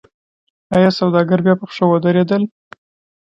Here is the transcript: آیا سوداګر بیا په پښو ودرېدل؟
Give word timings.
آیا 0.75 0.89
سوداګر 0.99 1.39
بیا 1.45 1.53
په 1.59 1.65
پښو 1.69 1.85
ودرېدل؟ 1.89 2.43